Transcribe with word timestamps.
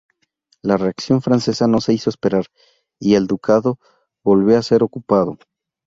La 0.63 0.77
reacción 0.77 1.21
francesa 1.21 1.67
no 1.67 1.79
se 1.79 1.93
hizo 1.93 2.09
esperar, 2.09 2.47
y 2.99 3.13
el 3.13 3.27
ducado 3.27 3.77
volvió 4.25 4.57
a 4.57 4.63
ser 4.63 4.81
ocupado. 4.81 5.37